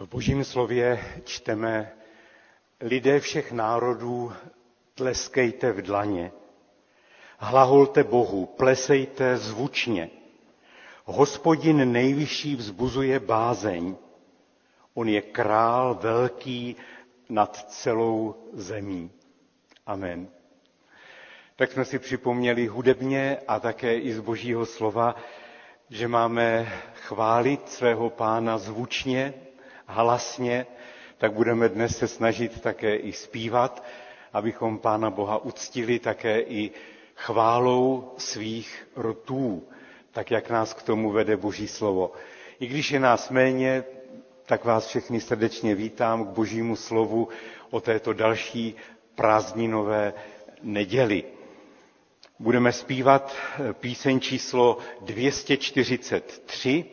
[0.00, 1.92] V božím slově čteme,
[2.80, 4.32] lidé všech národů
[4.94, 6.32] tleskejte v dlaně,
[7.38, 10.10] hlaholte Bohu, plesejte zvučně.
[11.04, 13.96] Hospodin nejvyšší vzbuzuje bázeň,
[14.94, 16.76] on je král velký
[17.28, 19.10] nad celou zemí.
[19.86, 20.28] Amen.
[21.56, 25.16] Tak jsme si připomněli hudebně a také i z božího slova,
[25.90, 29.34] že máme chválit svého pána zvučně,
[29.90, 30.66] hlasně,
[31.18, 33.84] tak budeme dnes se snažit také i zpívat,
[34.32, 36.70] abychom Pána Boha uctili také i
[37.14, 39.62] chválou svých rtů,
[40.12, 42.12] tak jak nás k tomu vede Boží slovo.
[42.60, 43.84] I když je nás méně,
[44.46, 47.28] tak vás všechny srdečně vítám k Božímu slovu
[47.70, 48.74] o této další
[49.14, 50.12] prázdninové
[50.62, 51.24] neděli.
[52.38, 53.36] Budeme zpívat
[53.72, 56.84] píseň číslo 243,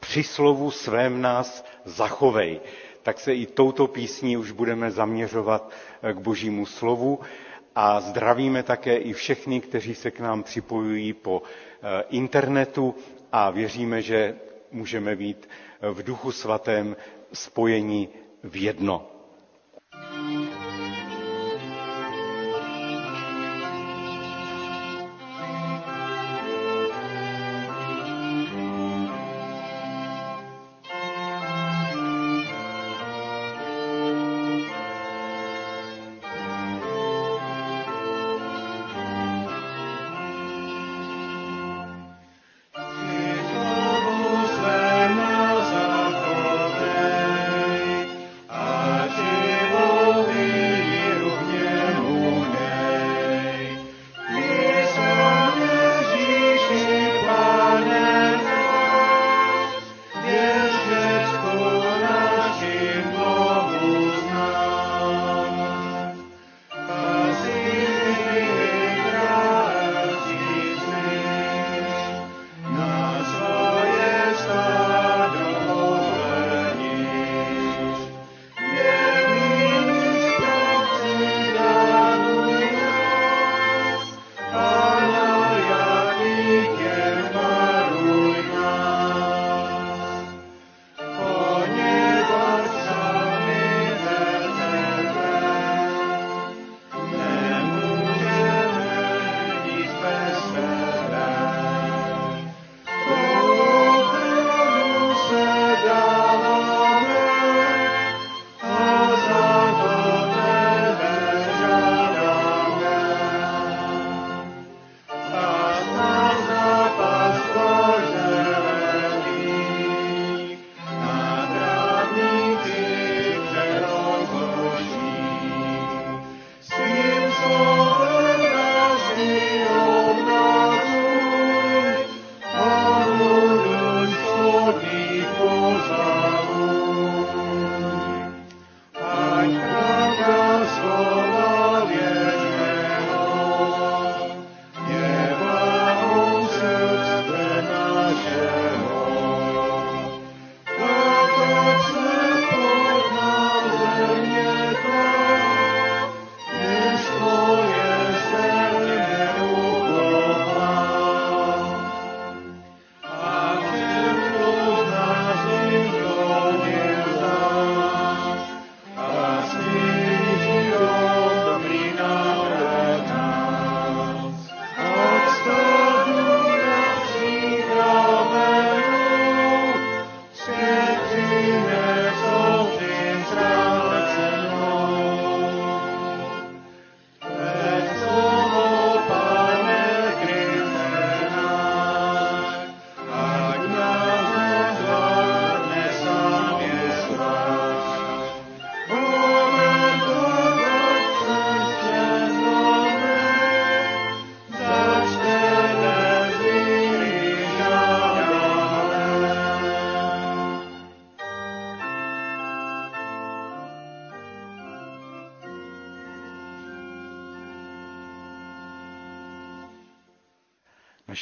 [0.00, 2.60] při slovu svém nás zachovej.
[3.02, 5.70] Tak se i touto písní už budeme zaměřovat
[6.12, 7.20] k božímu slovu
[7.74, 12.94] a zdravíme také i všechny, kteří se k nám připojují po eh, internetu
[13.32, 14.36] a věříme, že
[14.72, 15.48] můžeme být
[15.80, 16.96] v duchu svatém
[17.32, 18.08] spojeni
[18.44, 19.19] v jedno.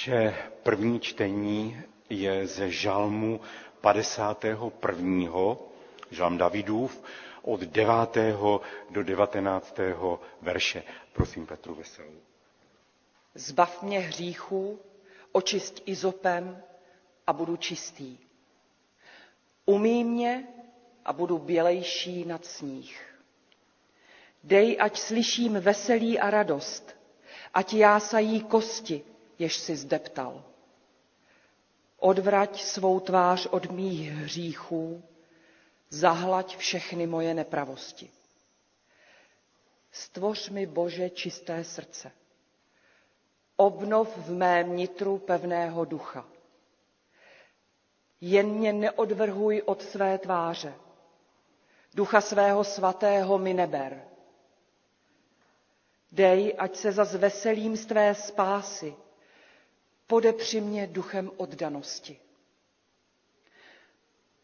[0.09, 3.41] Naše první čtení je ze žalmu
[3.81, 5.57] 51.
[6.11, 7.03] žalm Davidův
[7.43, 7.95] od 9.
[8.91, 9.77] do 19.
[10.43, 10.83] verše.
[11.13, 12.21] Prosím Petru Veselou.
[13.35, 14.79] Zbav mě hříchů,
[15.33, 16.63] očist izopem
[17.27, 18.19] a budu čistý.
[19.65, 20.47] Umí mě
[21.05, 23.15] a budu bělejší nad sníh.
[24.45, 26.97] Dej, ať slyším veselí a radost,
[27.55, 29.05] ať jásají kosti,
[29.39, 30.45] jež si zdeptal.
[31.99, 35.03] Odvrať svou tvář od mých hříchů,
[35.91, 38.11] zahlaď všechny moje nepravosti.
[39.93, 42.13] Stvoř mi, Bože, čisté srdce.
[43.57, 46.27] Obnov v mém nitru pevného ducha.
[48.21, 50.75] Jen mě neodvrhuj od své tváře.
[51.95, 54.05] Ducha svého svatého mi neber.
[56.13, 58.97] Dej, ať se za veselím z tvé spásy
[60.09, 62.19] podepři mě duchem oddanosti.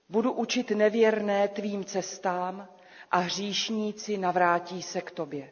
[0.09, 2.69] Budu učit nevěrné tvým cestám
[3.11, 5.51] a hříšníci navrátí se k tobě.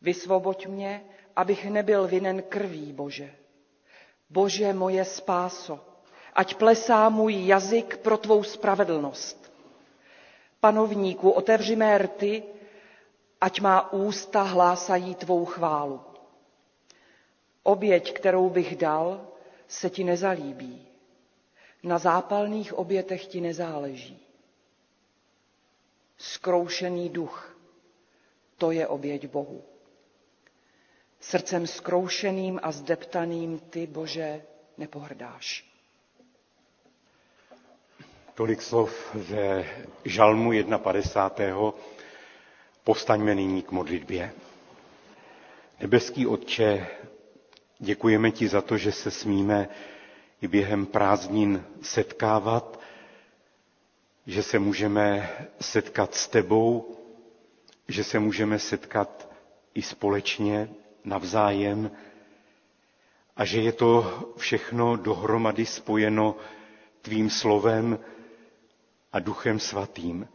[0.00, 1.04] Vysvoboď mě,
[1.36, 3.34] abych nebyl vinen krví, Bože.
[4.30, 5.80] Bože moje spáso,
[6.34, 9.52] ať plesá můj jazyk pro tvou spravedlnost.
[10.60, 12.42] Panovníku, otevři mé rty,
[13.40, 16.09] ať má ústa hlásají tvou chválu.
[17.62, 19.26] Oběť, kterou bych dal,
[19.68, 20.86] se ti nezalíbí.
[21.82, 24.18] Na zápalných obětech ti nezáleží.
[26.18, 27.56] Skroušený duch,
[28.58, 29.62] to je oběť Bohu.
[31.20, 34.42] Srdcem skroušeným a zdeptaným ty, Bože,
[34.78, 35.64] nepohrdáš.
[38.34, 39.64] Tolik slov ze
[40.04, 41.72] Žalmu 51.
[42.84, 44.32] Postaňme nyní k modlitbě.
[45.80, 46.86] Nebeský Otče,
[47.80, 49.68] děkujeme ti za to, že se smíme
[50.42, 52.80] i během prázdnin setkávat,
[54.26, 55.30] že se můžeme
[55.60, 56.96] setkat s tebou,
[57.88, 59.28] že se můžeme setkat
[59.74, 60.68] i společně,
[61.04, 61.90] navzájem
[63.36, 66.36] a že je to všechno dohromady spojeno
[67.02, 67.98] tvým slovem
[69.12, 70.28] a duchem svatým.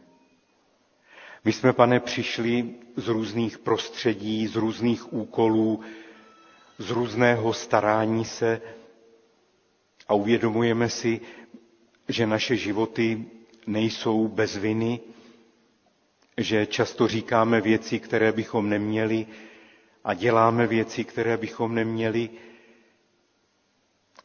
[1.44, 5.80] My jsme, pane, přišli z různých prostředí, z různých úkolů,
[6.78, 8.60] z různého starání se
[10.08, 11.20] a uvědomujeme si,
[12.08, 13.24] že naše životy
[13.66, 15.00] nejsou bez viny,
[16.36, 19.26] že často říkáme věci, které bychom neměli
[20.04, 22.30] a děláme věci, které bychom neměli.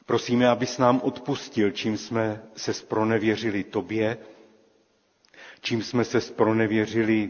[0.06, 4.18] Prosíme, abys nám odpustil, čím jsme se spronevěřili tobě,
[5.62, 7.30] čím jsme se spronevěřili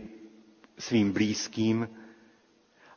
[0.79, 1.89] svým blízkým,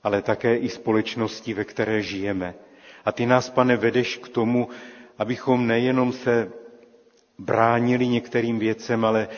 [0.05, 2.55] ale také i společnosti, ve které žijeme.
[3.05, 4.69] A ty nás, pane, vedeš k tomu,
[5.19, 6.53] abychom nejenom se
[7.39, 9.29] bránili některým věcem, ale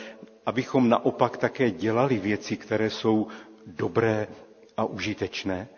[0.46, 3.26] abychom naopak také dělali věci, které jsou
[3.66, 4.28] dobré
[4.76, 5.68] a užitečné.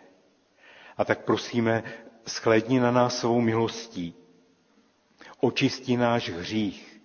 [0.97, 1.83] A tak prosíme,
[2.27, 4.13] schlédni na nás svou milostí.
[5.39, 7.01] Očisti náš hřích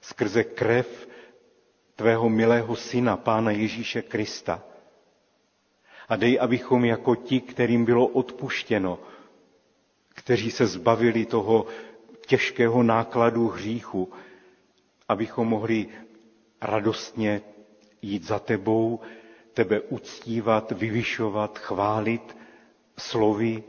[0.00, 1.08] skrze krev
[1.96, 4.62] tvého milého syna, Pána Ježíše Krista.
[6.10, 8.98] A dej, abychom jako ti, kterým bylo odpuštěno,
[10.08, 11.66] kteří se zbavili toho
[12.26, 14.12] těžkého nákladu hříchu,
[15.08, 15.86] abychom mohli
[16.60, 17.42] radostně
[18.02, 19.00] jít za tebou,
[19.54, 22.36] tebe uctívat, vyvyšovat, chválit
[22.98, 23.62] slovy,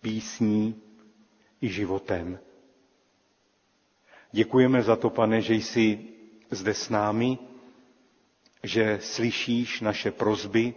[0.00, 0.82] písní
[1.60, 2.38] i životem.
[4.32, 5.98] Děkujeme za to, pane, že jsi
[6.50, 7.38] zde s námi,
[8.62, 10.74] že slyšíš naše prozby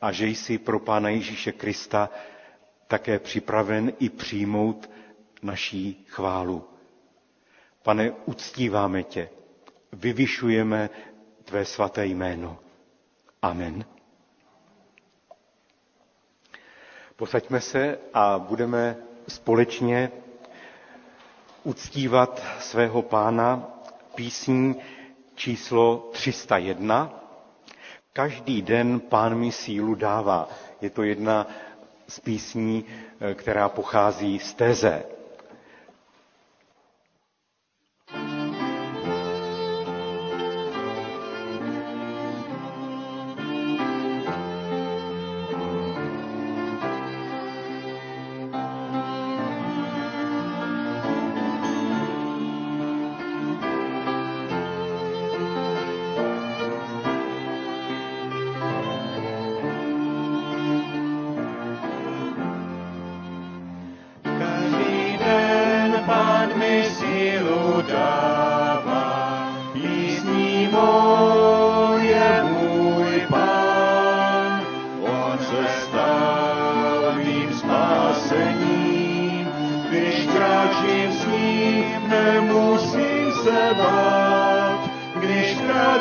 [0.00, 2.10] a že jsi pro Pána Ježíše Krista
[2.86, 4.90] také připraven i přijmout
[5.42, 6.64] naší chválu.
[7.82, 9.28] Pane, uctíváme tě,
[9.92, 10.90] vyvyšujeme
[11.44, 12.58] tvé svaté jméno.
[13.42, 13.84] Amen.
[17.16, 18.96] Posaďme se a budeme
[19.28, 20.10] společně
[21.64, 23.68] uctívat svého pána
[24.14, 24.76] písní
[25.34, 27.20] číslo 301.
[28.20, 30.48] Každý den pán mi sílu dává.
[30.80, 31.46] Je to jedna
[32.08, 32.84] z písní,
[33.20, 35.02] eh, která pochází z téze.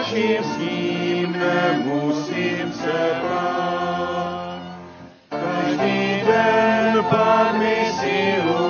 [0.10, 1.34] Kráčím s ním,
[2.74, 4.60] se bát.
[5.30, 8.69] Každý den Pán mi sílu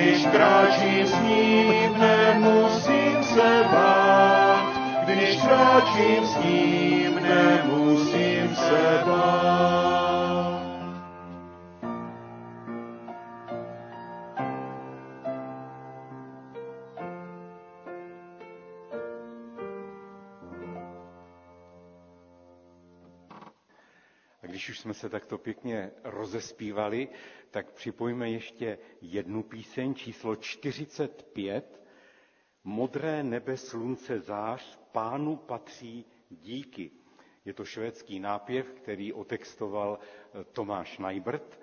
[0.00, 4.80] když kráčím s ním, nemusím se bát.
[5.04, 9.39] Když kráčím s ním, nemusím se bát.
[25.00, 27.08] Se takto pěkně rozespívali,
[27.50, 31.80] tak připojíme ještě jednu píseň, číslo 45.
[32.64, 36.90] Modré nebe, slunce, zář, pánu patří díky.
[37.44, 41.60] Je to švédský nápěv, který otextoval eh, Tomáš Najbrt.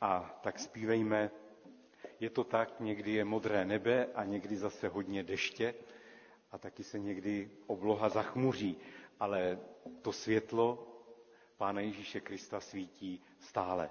[0.00, 1.30] A tak zpívejme,
[2.20, 5.74] je to tak, někdy je modré nebe a někdy zase hodně deště
[6.52, 8.76] a taky se někdy obloha zachmuří,
[9.20, 9.58] ale
[10.02, 10.91] to světlo
[11.62, 13.90] Pána Ježíše Krista svítí stále.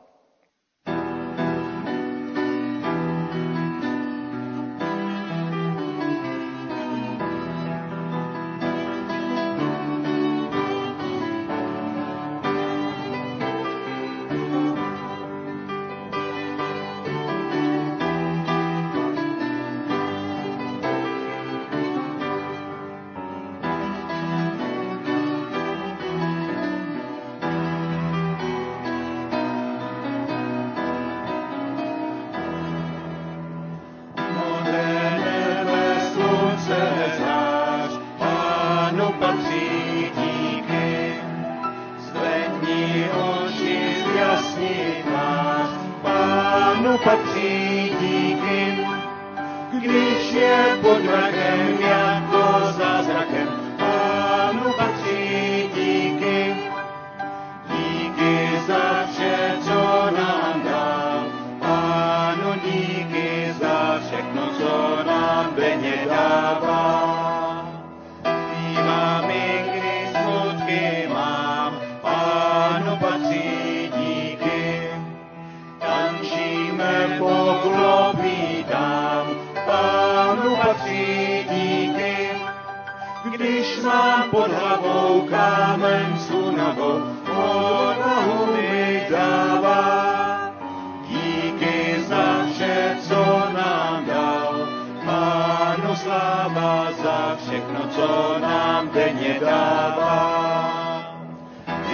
[97.35, 100.71] Všechno, co nám denně dává.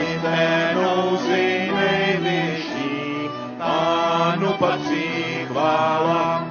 [0.02, 6.46] I té nouzi nejvyšší, Pánu patří chvála.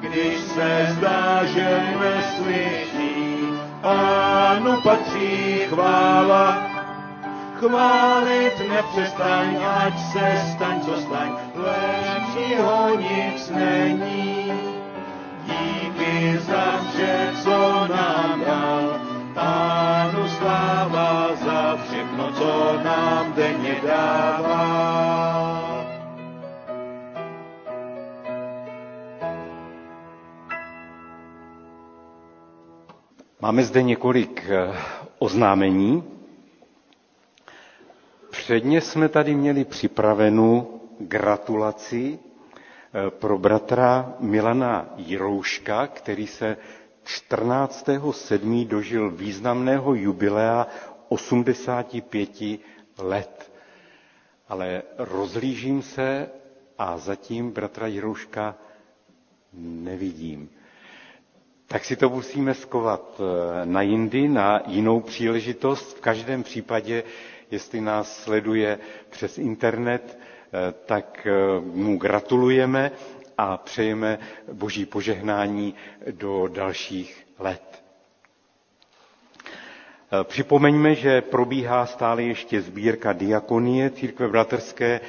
[0.00, 3.38] Když se zdá, že neslyší,
[3.80, 6.76] Pánu patří chvála.
[7.54, 14.35] Chválit nepřestaň, ať se staň, co staň, lepšího nic není.
[33.40, 34.74] Máme zde několik eh,
[35.18, 36.04] oznámení.
[38.30, 42.18] Předně jsme tady měli připravenou gratulaci
[43.10, 46.56] pro bratra Milana Jirouška, který se
[47.06, 48.66] 14.7.
[48.66, 50.66] dožil významného jubilea
[51.08, 52.30] 85
[52.98, 53.52] let.
[54.48, 56.28] Ale rozlížím se
[56.78, 58.54] a zatím bratra Jirouška
[59.62, 60.50] nevidím.
[61.66, 65.96] Tak si to musíme skovat eh, na jindy, na jinou příležitost.
[65.96, 67.02] V každém případě,
[67.50, 68.78] jestli nás sleduje
[69.10, 70.25] přes internet, eh,
[70.86, 72.90] tak eh, mu gratulujeme
[73.38, 74.18] a přejeme
[74.52, 75.74] boží požehnání
[76.10, 77.82] do dalších let.
[80.24, 85.00] Připomeňme, že probíhá stále ještě sbírka diakonie církve bratrské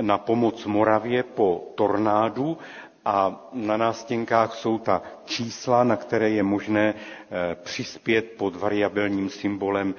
[0.00, 2.58] na pomoc Moravě po tornádu
[3.08, 6.94] a na nástěnkách jsou ta čísla, na které je možné
[7.54, 9.94] přispět pod variabilním symbolem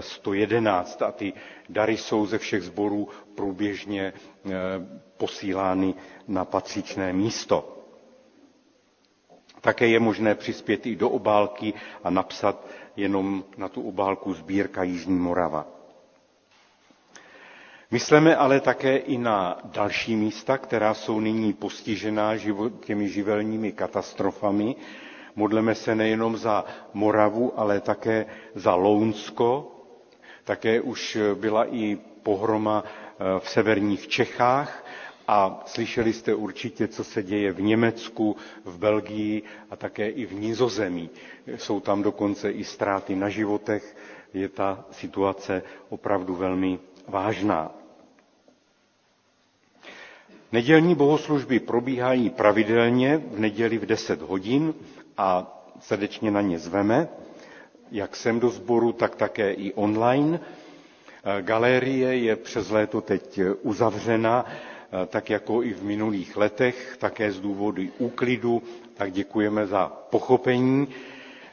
[0.00, 1.32] 111 a ty
[1.68, 4.12] dary jsou ze všech sborů průběžně
[5.16, 5.94] posílány
[6.28, 7.78] na patřičné místo.
[9.60, 12.66] Také je možné přispět i do obálky a napsat
[12.96, 15.66] jenom na tu obálku sbírka Jižní Morava.
[17.92, 22.32] Myslíme ale také i na další místa, která jsou nyní postižená
[22.84, 24.76] těmi živelními katastrofami.
[25.36, 29.72] Modleme se nejenom za Moravu, ale také za Lounsko.
[30.44, 34.84] Také už byla i pohroma eh, v severních Čechách
[35.28, 40.32] a slyšeli jste určitě, co se děje v Německu, v Belgii a také i v
[40.32, 41.10] Nizozemí.
[41.56, 43.96] Jsou tam dokonce i ztráty na životech.
[44.34, 47.81] Je ta situace opravdu velmi vážná.
[50.52, 54.74] Nedělní bohoslužby probíhají pravidelně v neděli v 10 hodin
[55.16, 57.08] a srdečně na ně zveme,
[57.90, 60.40] jak sem do sboru, tak také i online.
[61.40, 64.44] Galerie je přes léto teď uzavřena,
[65.06, 68.62] tak jako i v minulých letech, také z důvodu úklidu,
[68.94, 70.88] tak děkujeme za pochopení.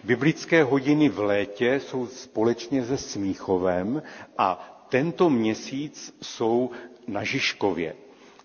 [0.03, 4.03] Biblické hodiny v létě jsou společně se Smíchovem
[4.37, 6.71] a tento měsíc jsou
[7.07, 7.95] na Žižkově.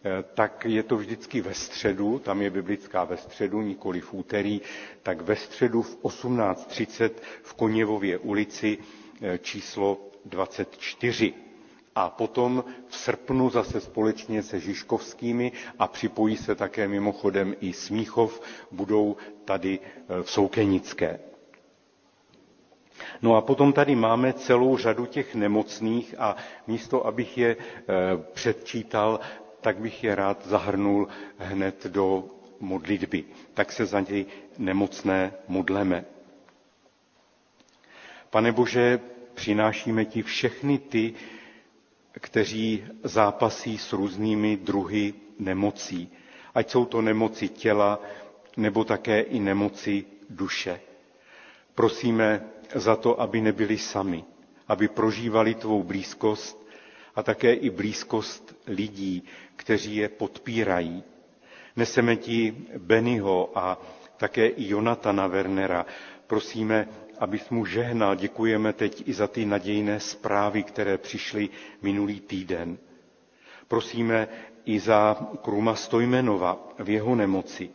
[0.06, 4.60] Eh, tak je to vždycky ve středu, tam je biblická ve středu, nikoli v úterý,
[5.02, 7.10] tak ve středu v 18.30
[7.42, 8.78] v Koněvově ulici
[9.22, 11.34] eh, číslo 24.
[11.94, 18.40] A potom v srpnu zase společně se Žižkovskými a připojí se také mimochodem i Smíchov,
[18.70, 21.18] budou tady eh, v Soukenické.
[23.22, 27.56] No a potom tady máme celou řadu těch nemocných a místo, abych je
[28.32, 29.20] předčítal,
[29.64, 32.24] tak bych je rád zahrnul hned do
[32.60, 33.24] modlitby.
[33.54, 34.26] Tak se za něj
[34.58, 36.04] nemocné modleme.
[38.30, 39.00] Pane Bože,
[39.34, 41.14] přinášíme ti všechny ty,
[42.12, 46.12] kteří zápasí s různými druhy nemocí.
[46.54, 47.98] Ať jsou to nemoci těla,
[48.56, 50.80] nebo také i nemoci duše.
[51.74, 52.44] Prosíme
[52.74, 54.24] za to, aby nebyli sami,
[54.68, 56.63] aby prožívali tvou blízkost
[57.16, 59.22] a také i blízkost lidí,
[59.56, 61.02] kteří je podpírají.
[61.76, 63.78] Neseme ti Bennyho a
[64.16, 65.86] také i Jonatana Wernera.
[66.26, 68.14] Prosíme, abys mu žehnal.
[68.14, 71.48] Děkujeme teď i za ty nadějné zprávy, které přišly
[71.82, 72.78] minulý týden.
[73.68, 74.28] Prosíme
[74.64, 77.70] i za Kruma Stojmenova v jeho nemoci.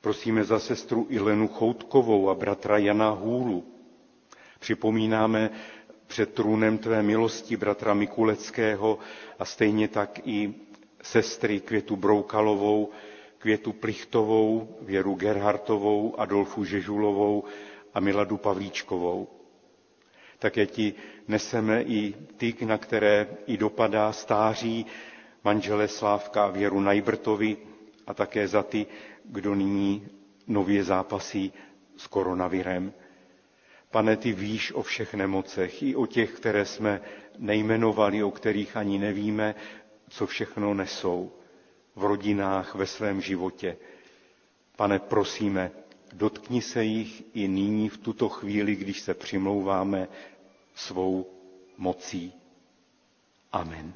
[0.00, 3.64] Prosíme za sestru Ilenu Choutkovou a bratra Jana Hůlu.
[4.60, 5.50] Připomínáme
[6.14, 8.98] před trůnem tvé milosti bratra Mikuleckého
[9.38, 10.54] a stejně tak i
[11.02, 12.90] sestry Květu Broukalovou,
[13.38, 17.44] Květu Plichtovou, Věru Gerhartovou, Adolfu Žežulovou
[17.94, 19.28] a Miladu Pavlíčkovou.
[20.38, 20.94] Také ti
[21.28, 24.86] neseme i ty, na které i dopadá stáří
[25.44, 27.56] manžele Slávka a Věru Najbrtovi
[28.06, 28.86] a také za ty,
[29.24, 30.06] kdo nyní
[30.46, 31.52] nově zápasí
[31.96, 32.92] s koronavirem.
[33.94, 37.00] Pane, ty víš o všech nemocech, i o těch, které jsme
[37.38, 39.54] nejmenovali, o kterých ani nevíme,
[40.08, 41.32] co všechno nesou
[41.96, 43.76] v rodinách, ve svém životě.
[44.76, 45.70] Pane, prosíme,
[46.12, 50.08] dotkni se jich i nyní v tuto chvíli, když se přimlouváme
[50.74, 51.26] svou
[51.78, 52.32] mocí.
[53.52, 53.94] Amen.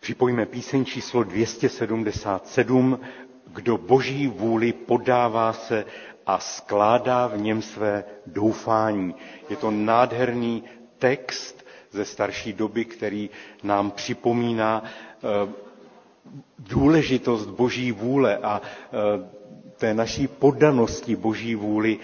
[0.00, 3.00] Připojíme píseň číslo 277.
[3.46, 5.84] Kdo boží vůli podává se
[6.26, 9.14] a skládá v něm své doufání.
[9.50, 10.64] Je to nádherný
[10.98, 13.30] text ze starší doby, který
[13.62, 15.52] nám připomíná eh,
[16.58, 19.28] důležitost boží vůle a eh,
[19.76, 21.98] té naší poddanosti boží vůli,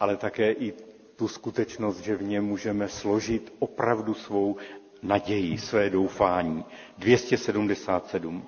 [0.00, 0.72] ale také i
[1.16, 4.56] tu skutečnost, že v něm můžeme složit opravdu svou
[5.02, 6.64] naději, své doufání.
[6.98, 8.44] 277.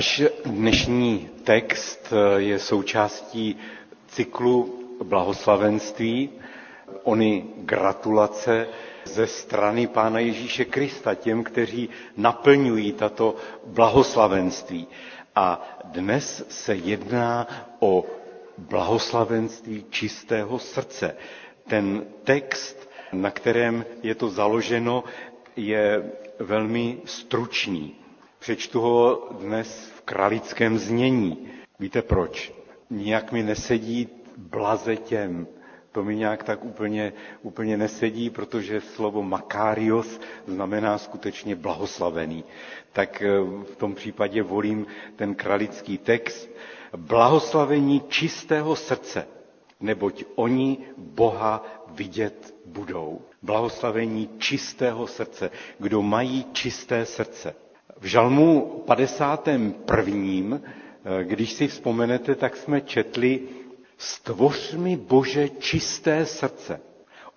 [0.00, 3.56] Náš dnešní text je součástí
[4.08, 6.30] cyklu blahoslavenství,
[7.02, 8.68] ony gratulace
[9.04, 13.36] ze strany Pána Ježíše Krista těm, kteří naplňují tato
[13.66, 14.86] blahoslavenství.
[15.34, 17.46] A dnes se jedná
[17.80, 18.04] o
[18.58, 21.16] blahoslavenství čistého srdce.
[21.68, 25.04] Ten text, na kterém je to založeno,
[25.56, 27.99] je velmi stručný.
[28.40, 31.48] Přečtu ho dnes v kralickém znění.
[31.80, 32.52] Víte proč?
[32.90, 35.46] Nijak mi nesedí blaze těm.
[35.92, 42.44] To mi nějak tak úplně, úplně nesedí, protože slovo makarios znamená skutečně blahoslavený.
[42.92, 43.28] Tak eh,
[43.72, 46.48] v tom případě volím ten kralický text.
[46.96, 49.26] Blahoslavení čistého srdce,
[49.80, 53.20] neboť oni Boha vidět budou.
[53.42, 57.54] Blahoslavení čistého srdce, kdo mají čisté srdce.
[58.00, 60.60] V žalmu 51.
[61.04, 63.40] Eh, když si vzpomenete, tak jsme četli
[64.00, 66.80] Stvoř mi, Bože, čisté srdce,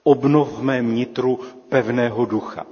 [0.03, 2.65] obnov v mém nitru pevného ducha.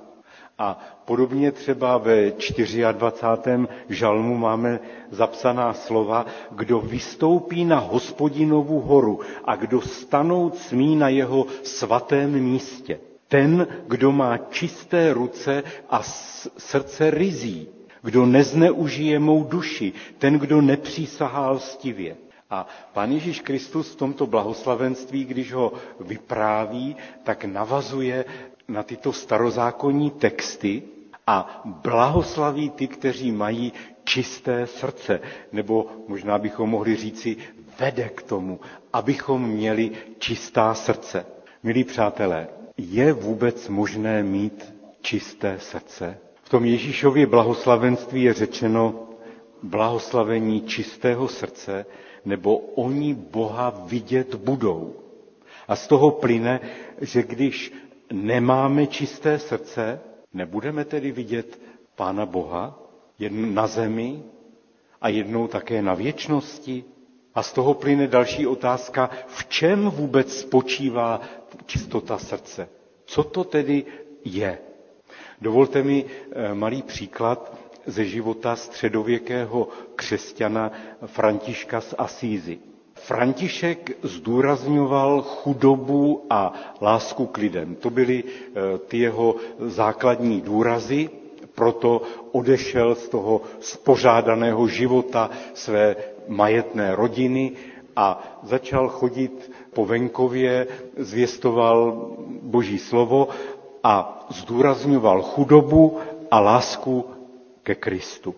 [0.58, 3.68] A podobně třeba ve 24.
[3.90, 11.46] žalmu máme zapsaná slova, kdo vystoupí na hospodinovu horu a kdo stanout smí na jeho
[11.64, 13.00] svatém místě.
[13.28, 16.02] Ten, kdo má čisté ruce a
[16.58, 17.68] srdce rizí,
[18.04, 22.16] kdo nezneužije mou duši, ten, kdo nepřísahá lstivě.
[22.50, 28.26] A Pán Ježíš Kristus v tomto blahoslavenství, když ho vypráví, tak navazuje
[28.68, 30.84] na tyto starozákonní texty
[31.28, 35.20] a blahoslaví ty, kteří mají čisté srdce.
[35.52, 37.38] Nebo možná bychom mohli říci,
[37.80, 38.60] vede k tomu,
[38.94, 41.26] abychom měli čistá srdce.
[41.64, 46.18] Milí přátelé, je vůbec možné mít čisté srdce?
[46.52, 49.08] Tom Ježíšově blahoslavenství je řečeno
[49.64, 51.86] blahoslavení čistého srdce,
[52.26, 54.96] nebo oni Boha vidět budou.
[55.68, 56.60] A z toho plyne,
[57.02, 57.74] že když
[58.14, 60.00] nemáme čisté srdce,
[60.34, 61.62] nebudeme tedy vidět
[61.96, 62.80] Pána Boha
[63.20, 64.24] jen na zemi
[65.02, 66.84] a jednou také na věčnosti.
[67.36, 71.22] A z toho plyne další otázka, v čem vůbec spočívá
[71.66, 72.70] čistota srdce.
[73.06, 73.86] Co to tedy
[74.26, 74.58] je?
[75.42, 77.54] Dovolte mi eh, malý příklad
[77.86, 80.72] ze života středověkého křesťana
[81.06, 82.60] Františka z Asízy.
[82.94, 87.76] František zdůrazňoval chudobu a lásku k lidem.
[87.76, 91.10] To byly eh, ty jeho základní důrazy,
[91.56, 92.02] proto
[92.32, 95.96] odešel z toho spořádaného života své
[96.28, 97.52] majetné rodiny
[97.96, 102.08] a začal chodit po venkově, zvěstoval
[102.42, 103.28] boží slovo
[103.84, 106.00] a zdůrazňoval chudobu
[106.32, 107.06] a lásku
[107.64, 108.36] ke Kristu.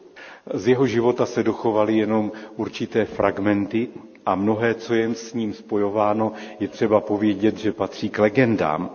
[0.53, 3.87] Z jeho života se dochovaly jenom určité fragmenty
[4.25, 8.89] a mnohé, co je s ním spojováno, je třeba povědět, že patří k legendám.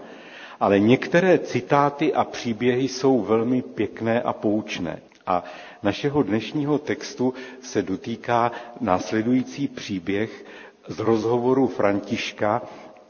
[0.60, 5.00] Ale některé citáty a příběhy jsou velmi pěkné a poučné.
[5.26, 5.44] A
[5.82, 10.44] našeho dnešního textu se dotýká následující příběh
[10.88, 12.62] z rozhovoru Františka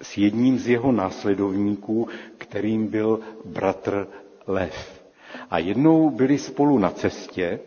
[0.02, 2.08] s jedním z jeho následovníků,
[2.38, 4.06] kterým byl bratr
[4.46, 5.02] Lev.
[5.50, 7.60] A jednou byli spolu na cestě,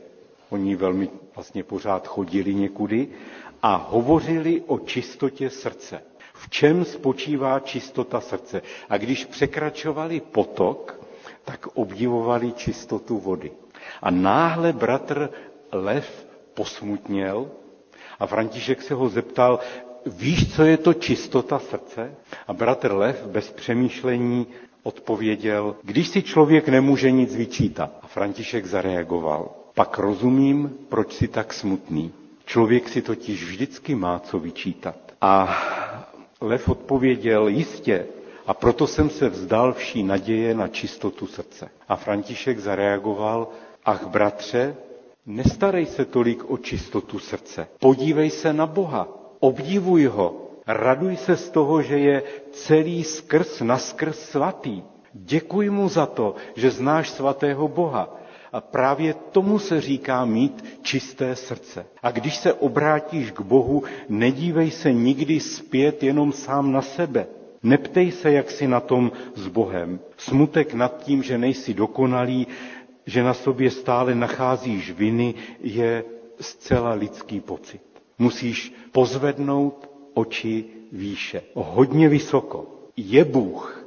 [0.49, 3.07] oni velmi vlastně pořád chodili někudy
[3.61, 6.01] a hovořili o čistotě srdce.
[6.33, 8.61] V čem spočívá čistota srdce?
[8.89, 10.99] A když překračovali potok,
[11.45, 13.51] tak obdivovali čistotu vody.
[14.01, 15.29] A náhle bratr
[15.71, 17.51] Lev posmutněl
[18.19, 19.59] a František se ho zeptal,
[20.05, 22.15] víš, co je to čistota srdce?
[22.47, 24.47] A bratr Lev bez přemýšlení
[24.83, 27.91] odpověděl, když si člověk nemůže nic vyčítat.
[28.01, 32.11] A František zareagoval, pak rozumím, proč si tak smutný.
[32.45, 34.95] Člověk si totiž vždycky má co vyčítat.
[35.21, 35.57] A
[36.41, 38.05] Lev odpověděl, jistě,
[38.47, 41.69] a proto jsem se vzdal vší naděje na čistotu srdce.
[41.89, 43.47] A František zareagoval,
[43.85, 44.75] ach bratře,
[45.25, 47.67] nestarej se tolik o čistotu srdce.
[47.79, 54.19] Podívej se na Boha, obdivuj ho, Raduj se z toho, že je celý skrz naskrz
[54.19, 54.81] svatý.
[55.13, 58.15] Děkuj mu za to, že znáš svatého Boha.
[58.53, 61.85] A právě tomu se říká mít čisté srdce.
[62.03, 67.27] A když se obrátíš k Bohu, nedívej se nikdy zpět jenom sám na sebe.
[67.63, 69.99] Neptej se, jak jsi na tom s Bohem.
[70.17, 72.47] Smutek nad tím, že nejsi dokonalý,
[73.05, 76.03] že na sobě stále nacházíš viny, je
[76.41, 77.90] zcela lidský pocit.
[78.21, 82.65] Musíš pozvednout oči výše, hodně vysoko.
[82.97, 83.85] Je Bůh,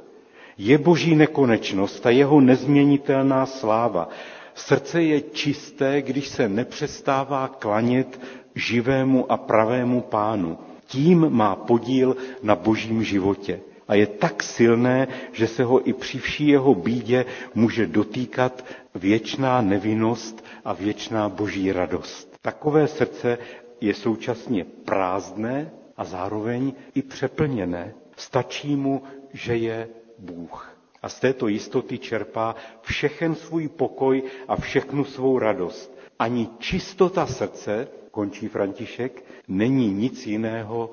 [0.57, 4.09] je boží nekonečnost a jeho nezměnitelná sláva.
[4.55, 8.19] Srdce je čisté, když se nepřestává klanět
[8.55, 10.57] živému a pravému pánu.
[10.87, 13.59] Tím má podíl na božím životě.
[13.87, 19.61] A je tak silné, že se ho i při vší jeho bídě může dotýkat věčná
[19.61, 22.35] nevinnost a věčná boží radost.
[22.41, 23.37] Takové srdce
[23.81, 27.93] je současně prázdné a zároveň i přeplněné.
[28.17, 30.77] Stačí mu, že je Bůh.
[31.01, 35.97] A z této jistoty čerpá všechen svůj pokoj a všechnu svou radost.
[36.19, 40.89] Ani čistota srdce, končí František, není nic jiného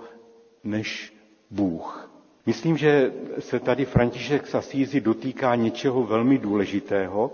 [0.65, 1.15] než
[1.51, 2.11] Bůh.
[2.47, 7.33] Myslím, že se tady František z Asízy dotýká něčeho velmi důležitého,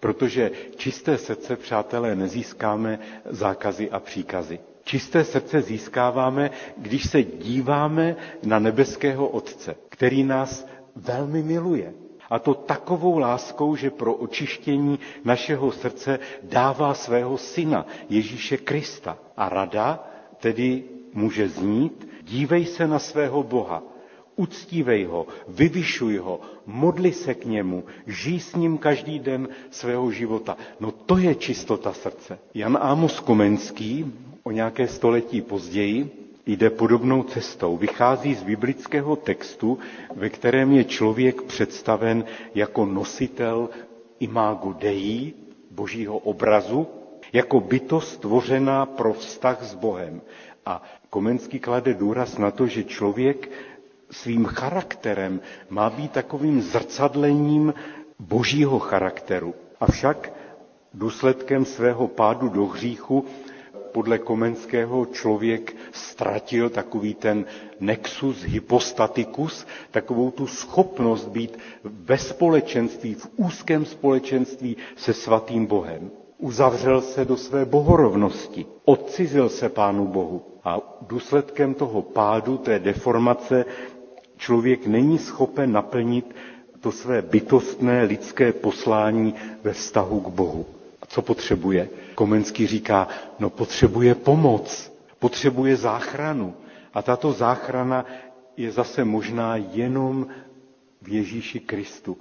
[0.00, 4.58] protože čisté srdce, přátelé, nezískáme zákazy a příkazy.
[4.90, 11.94] Čisté srdce získáváme, když se díváme na nebeského Otce, který nás velmi miluje.
[12.30, 19.18] A to takovou láskou, že pro očištění našeho srdce dává svého syna, Ježíše Krista.
[19.36, 23.82] A rada tedy může znít, dívej se na svého Boha,
[24.36, 30.56] uctívej ho, vyvyšuj ho, modli se k němu, žij s ním každý den svého života.
[30.80, 32.38] No to je čistota srdce.
[32.54, 36.10] Jan Amos Komenský o nějaké století později
[36.46, 37.76] jde podobnou cestou.
[37.76, 39.78] Vychází z biblického textu,
[40.16, 42.24] ve kterém je člověk představen
[42.54, 43.68] jako nositel
[44.20, 45.34] imágu Dei,
[45.70, 46.86] božího obrazu,
[47.32, 50.20] jako bytost stvořená pro vztah s Bohem.
[50.66, 53.50] A Komenský klade důraz na to, že člověk
[54.10, 57.74] svým charakterem má být takovým zrcadlením
[58.18, 59.54] božího charakteru.
[59.80, 60.32] Avšak
[60.94, 63.24] důsledkem svého pádu do hříchu
[63.92, 67.44] podle Komenského člověk ztratil takový ten
[67.80, 76.10] nexus hypostaticus, takovou tu schopnost být ve společenství, v úzkém společenství se svatým Bohem.
[76.38, 80.42] Uzavřel se do své bohorovnosti, odcizil se Pánu Bohu.
[80.64, 83.64] A důsledkem toho pádu, té deformace,
[84.36, 86.34] člověk není schopen naplnit
[86.80, 90.66] to své bytostné lidské poslání ve vztahu k Bohu.
[91.10, 91.88] Co potřebuje?
[92.14, 96.54] Komenský říká, no potřebuje pomoc, potřebuje záchranu.
[96.94, 98.06] A tato záchrana
[98.56, 100.26] je zase možná jenom
[101.02, 102.16] v Ježíši Kristu,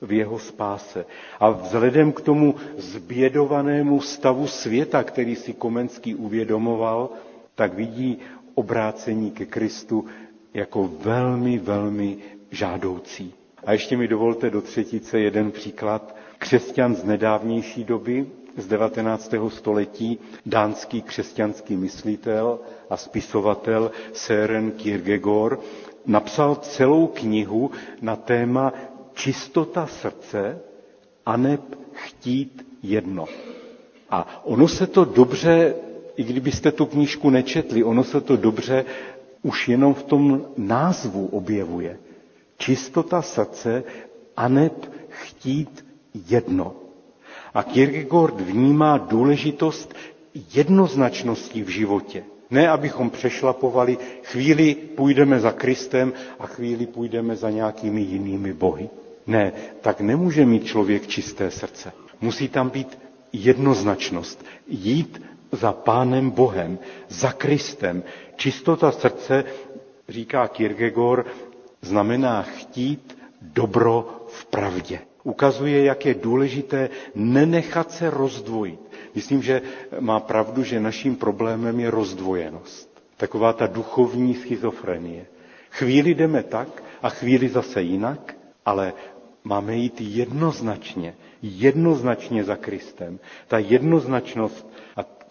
[0.00, 1.06] v jeho spáse.
[1.40, 7.10] A vzhledem k tomu zbědovanému stavu světa, který si Komenský uvědomoval,
[7.54, 8.18] tak vidí
[8.54, 10.04] obrácení ke Kristu
[10.54, 12.16] jako velmi, velmi
[12.50, 13.34] žádoucí.
[13.66, 16.16] A ještě mi dovolte do třetice jeden příklad.
[16.44, 18.26] Křesťan z nedávnější doby,
[18.56, 19.34] z 19.
[19.48, 22.58] století, dánský křesťanský myslitel
[22.90, 25.60] a spisovatel Søren Kierkegaard
[26.06, 27.70] napsal celou knihu
[28.02, 28.72] na téma
[29.14, 30.58] čistota srdce
[31.26, 31.60] a neb
[31.92, 33.24] chtít jedno.
[34.10, 35.74] A ono se to dobře,
[36.16, 38.84] i kdybyste tu knížku nečetli, ono se to dobře
[39.42, 41.98] už jenom v tom názvu objevuje.
[42.58, 43.84] Čistota srdce
[44.36, 45.83] a neb chtít
[46.28, 46.74] jedno.
[47.54, 49.94] A Kierkegaard vnímá důležitost
[50.54, 52.24] jednoznačnosti v životě.
[52.50, 58.88] Ne, abychom přešlapovali, chvíli půjdeme za Kristem a chvíli půjdeme za nějakými jinými bohy.
[59.26, 61.92] Ne, tak nemůže mít člověk čisté srdce.
[62.20, 62.98] Musí tam být
[63.32, 64.44] jednoznačnost.
[64.68, 65.22] Jít
[65.52, 68.02] za Pánem Bohem, za Kristem.
[68.36, 69.44] Čistota srdce,
[70.08, 71.26] říká Kierkegaard,
[71.82, 74.98] znamená chtít dobro v pravdě.
[75.24, 78.80] Ukazuje, jak je důležité nenechat se rozdvojit.
[79.14, 79.62] Myslím, že
[80.00, 83.02] má pravdu, že naším problémem je rozdvojenost.
[83.16, 85.26] Taková ta duchovní schizofrenie.
[85.70, 88.34] Chvíli jdeme tak a chvíli zase jinak,
[88.66, 88.92] ale
[89.44, 93.18] máme jít jednoznačně, jednoznačně za Kristem.
[93.48, 94.66] Ta jednoznačnost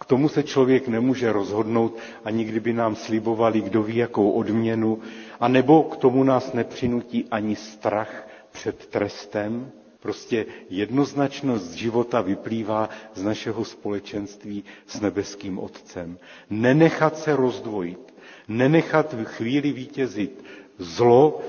[0.00, 4.98] k tomu se člověk nemůže rozhodnout, ani kdyby nám slibovali, kdo ví, jakou odměnu,
[5.40, 9.70] a nebo k tomu nás nepřinutí ani strach před trestem.
[10.04, 16.18] Prostě jednoznačnost života vyplývá z našeho společenství s nebeským Otcem.
[16.50, 18.14] Nenechat se rozdvojit,
[18.48, 20.44] nenechat v chvíli vítězit
[20.78, 21.40] zlo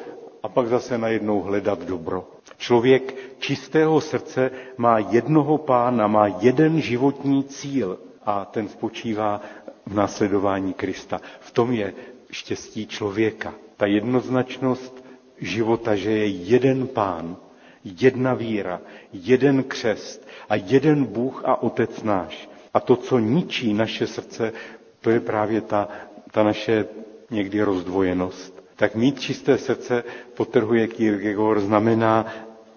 [0.44, 2.28] a pak zase najednou hledat dobro.
[2.58, 9.42] Člověk čistého srdce má jednoho pána, má jeden životní cíl a ten spočívá
[9.86, 11.22] v následování Krista.
[11.40, 11.94] V tom je
[12.32, 13.54] štěstí člověka.
[13.78, 15.06] Ta jednoznačnost
[15.38, 17.38] života, že je jeden pán,
[17.86, 18.82] jedna víra,
[19.14, 22.50] jeden křest a jeden Bůh a Otec náš.
[22.74, 24.54] A to, co ničí naše srdce,
[25.02, 25.88] to je právě ta,
[26.32, 26.86] ta naše
[27.32, 28.64] někdy rozdvojenost.
[28.76, 32.26] Tak mít čisté srdce, potrhuje Kierkegaard, znamená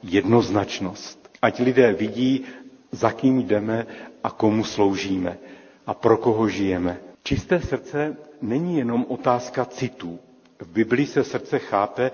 [0.03, 1.31] jednoznačnost.
[1.42, 2.44] Ať lidé vidí
[2.92, 3.87] za kým jdeme
[4.25, 5.38] a komu sloužíme
[5.87, 7.01] a pro koho žijeme.
[7.23, 10.18] Čisté srdce není jenom otázka citů.
[10.61, 12.11] V Biblii se srdce chápe,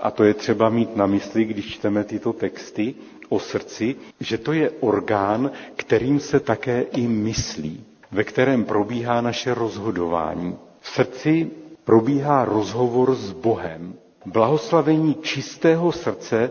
[0.00, 2.94] a to je třeba mít na mysli, když čteme tyto texty
[3.28, 9.54] o srdci, že to je orgán, kterým se také i myslí, ve kterém probíhá naše
[9.54, 10.56] rozhodování.
[10.80, 11.50] V srdci
[11.84, 13.94] probíhá rozhovor s Bohem.
[14.26, 16.50] Blahoslavení čistého srdce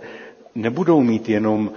[0.55, 1.71] nebudou mít jenom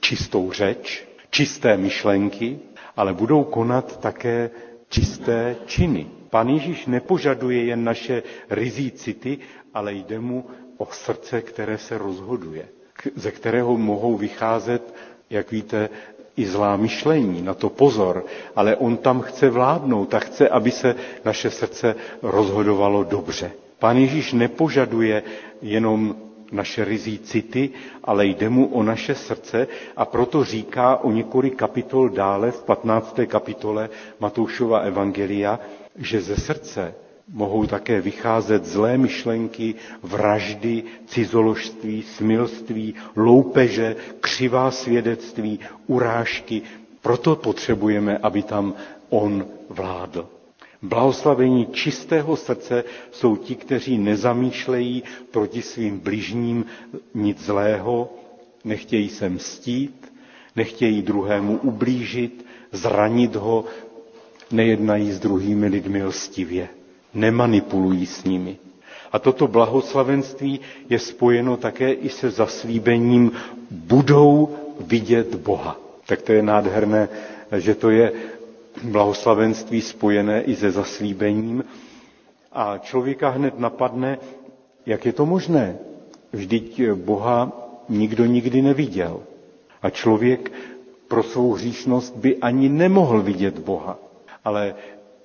[0.00, 2.58] čistou řeč, čisté myšlenky,
[2.96, 4.50] ale budou konat také
[4.88, 6.06] čisté činy.
[6.30, 9.38] Pan Ježíš nepožaduje jen naše rizí city,
[9.74, 10.44] ale jde mu
[10.78, 12.68] o srdce, které se rozhoduje,
[13.16, 14.94] ze kterého mohou vycházet,
[15.30, 15.88] jak víte,
[16.36, 18.24] i zlá myšlení, na to pozor,
[18.56, 23.50] ale on tam chce vládnout a chce, aby se naše srdce rozhodovalo dobře.
[23.78, 25.22] Pán Ježíš nepožaduje
[25.62, 26.16] jenom
[26.52, 27.70] naše rizí city,
[28.04, 33.20] ale jde mu o naše srdce a proto říká o několik kapitol dále v 15.
[33.26, 33.88] kapitole
[34.20, 35.60] Matoušova Evangelia,
[35.96, 36.94] že ze srdce
[37.32, 46.62] mohou také vycházet zlé myšlenky, vraždy, cizoložství, smilství, loupeže, křivá svědectví, urážky.
[47.00, 48.74] Proto potřebujeme, aby tam
[49.10, 50.28] on vládl.
[50.82, 56.64] Blahoslavení čistého srdce jsou ti, kteří nezamýšlejí proti svým bližním
[57.14, 58.12] nic zlého,
[58.64, 60.12] nechtějí se mstít,
[60.56, 63.64] nechtějí druhému ublížit, zranit ho,
[64.50, 66.68] nejednají s druhými lidmi lstivě,
[67.20, 68.56] nemanipulují s nimi.
[69.12, 73.32] A toto blahoslavenství je spojeno také i se zaslíbením
[73.70, 74.48] budou
[74.80, 75.76] vidět Boha.
[76.06, 77.08] Tak to je nádherné,
[77.56, 78.12] že to je
[78.84, 81.64] blahoslavenství spojené i se zaslíbením.
[82.52, 84.18] A člověka hned napadne,
[84.86, 85.76] jak je to možné.
[86.32, 87.52] Vždyť Boha
[87.88, 89.20] nikdo nikdy neviděl.
[89.82, 90.52] A člověk
[91.08, 93.98] pro svou hříšnost by ani nemohl vidět Boha.
[94.44, 94.74] Ale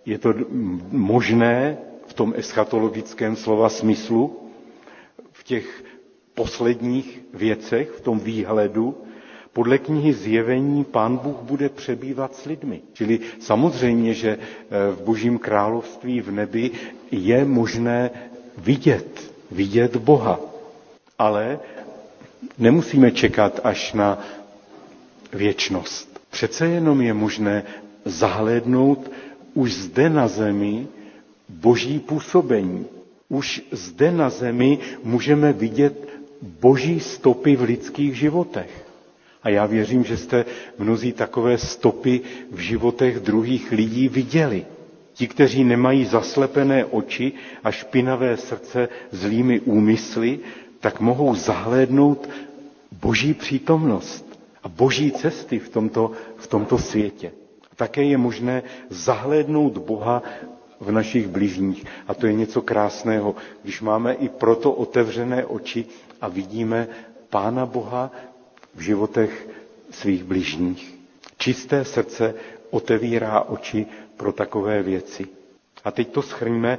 [0.06, 0.34] je to
[0.92, 1.78] možné
[2.14, 4.40] v tom eschatologickém slova smyslu,
[5.32, 5.84] v těch
[6.34, 8.98] posledních věcech, v tom výhledu,
[9.54, 12.82] podle knihy Zjevení pán Bůh bude přebývat s lidmi.
[12.94, 14.38] Čili samozřejmě, že eh,
[14.92, 16.72] v božím království v nebi
[17.12, 18.10] je možné
[18.58, 20.40] vidět, vidět Boha.
[21.20, 21.60] Ale
[22.58, 24.20] nemusíme čekat až na
[25.34, 26.20] věčnost.
[26.30, 27.64] Přece jenom je možné
[28.06, 29.12] zahlédnout
[29.54, 30.88] už zde na zemi
[31.50, 32.86] boží působení.
[33.30, 36.10] Už zde na zemi můžeme vidět
[36.42, 38.86] boží stopy v lidských životech.
[39.44, 40.46] A já věřím, že jste
[40.80, 42.22] mnozí takové stopy
[42.52, 44.66] v životech druhých lidí viděli.
[45.14, 47.32] Ti, kteří nemají zaslepené oči
[47.64, 50.40] a špinavé srdce zlými úmysly,
[50.80, 52.30] tak mohou zahlédnout
[53.02, 57.32] boží přítomnost a boží cesty v tomto, v tomto světě.
[57.76, 60.24] Také je možné zahlédnout Boha
[60.80, 61.86] v našich bližních.
[62.08, 65.86] A to je něco krásného, když máme i proto otevřené oči
[66.22, 66.88] a vidíme
[67.30, 68.12] Pána Boha
[68.76, 69.48] v životech
[69.92, 70.96] svých bližních.
[71.38, 72.34] Čisté srdce
[72.70, 73.86] otevírá oči
[74.18, 75.28] pro takové věci.
[75.84, 76.78] A teď to schrňme,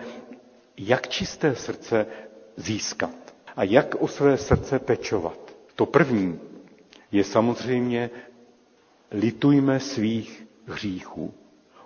[0.79, 2.07] jak čisté srdce
[2.57, 3.11] získat
[3.57, 5.39] a jak o své srdce pečovat.
[5.75, 6.39] To první
[7.13, 8.11] je samozřejmě
[9.11, 11.35] litujme svých hříchů.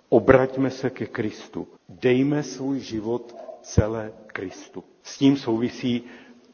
[0.09, 1.69] Obraťme se ke Kristu.
[1.89, 4.85] Dejme svůj život celé Kristu.
[5.03, 6.03] S tím souvisí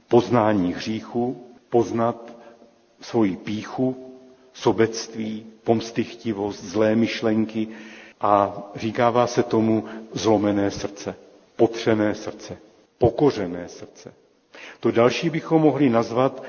[0.09, 2.32] poznání hříchu, poznat
[3.00, 4.14] svoji píchu,
[4.52, 7.68] sobectví, pomstychtivost, zlé myšlenky
[8.20, 11.14] a říkává se tomu zlomené srdce,
[11.57, 12.57] potřené srdce,
[12.98, 14.14] pokořené srdce.
[14.80, 16.42] To další bychom mohli nazvat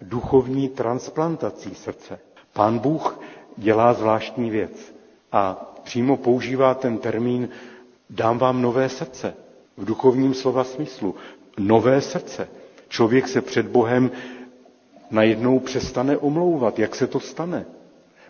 [0.00, 2.18] duchovní transplantací srdce.
[2.52, 3.20] Pán Bůh
[3.56, 4.94] dělá zvláštní věc
[5.32, 7.48] a přímo používá ten termín
[8.10, 9.34] dám vám nové srdce
[9.76, 11.14] v duchovním slova smyslu.
[11.58, 12.48] Nové srdce.
[12.88, 14.10] Člověk se před Bohem
[15.10, 16.78] najednou přestane omlouvat.
[16.78, 17.66] Jak se to stane?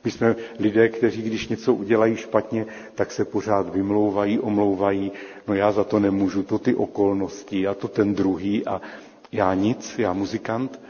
[0.05, 5.13] My jsme lidé, kteří když něco udělají špatně, tak se pořád vymlouvají, omlouvají.
[5.49, 8.81] No já za to nemůžu, to ty okolnosti a to ten druhý a
[9.33, 10.81] já nic, já muzikant,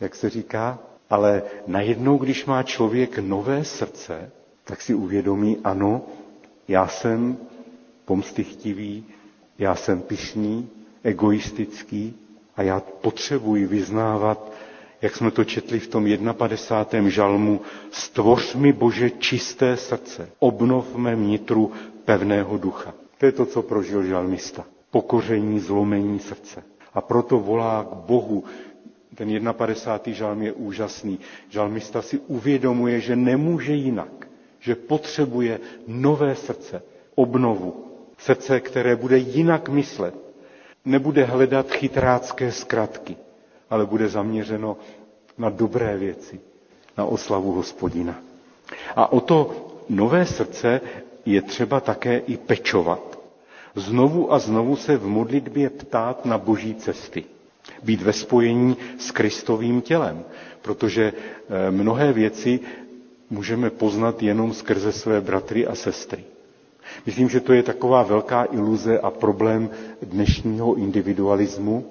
[0.00, 0.78] jak se říká.
[1.10, 4.30] Ale najednou, když má člověk nové srdce,
[4.66, 6.02] tak si uvědomí, ano,
[6.68, 7.36] já jsem
[8.04, 9.04] pomstychtivý,
[9.58, 10.68] já jsem pišný,
[11.02, 12.14] egoistický
[12.56, 14.52] a já potřebuji vyznávat
[15.02, 17.08] jak jsme to četli v tom 51.
[17.10, 17.60] žalmu,
[17.90, 21.72] stvoř mi Bože čisté srdce, obnov mé vnitru
[22.04, 22.94] pevného ducha.
[23.18, 24.64] To je to, co prožil žalmista.
[24.90, 26.62] Pokoření, zlomení srdce.
[26.94, 28.44] A proto volá k Bohu.
[29.14, 30.18] Ten 51.
[30.18, 31.18] žalm je úžasný.
[31.48, 34.25] Žalmista si uvědomuje, že nemůže jinak.
[34.66, 36.82] Že potřebuje nové srdce,
[37.14, 37.84] obnovu.
[38.18, 40.14] Srdce, které bude jinak myslet.
[40.84, 43.16] Nebude hledat chytrácké zkratky,
[43.70, 44.76] ale bude zaměřeno
[45.38, 46.40] na dobré věci,
[46.98, 48.18] na oslavu hospodina.
[48.96, 49.54] A o to
[49.88, 50.80] nové srdce
[51.26, 53.18] je třeba také i pečovat.
[53.74, 57.24] Znovu a znovu se v modlitbě ptát na boží cesty.
[57.82, 60.24] Být ve spojení s Kristovým tělem,
[60.62, 62.60] protože eh, mnohé věci
[63.30, 66.24] můžeme poznat jenom skrze své bratry a sestry.
[67.06, 69.70] Myslím, že to je taková velká iluze a problém
[70.02, 71.86] dnešního individualismu,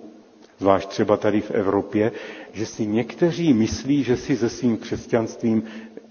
[0.60, 2.12] zvlášť třeba tady v Evropě,
[2.54, 5.64] že si někteří myslí, že si se svým křesťanstvím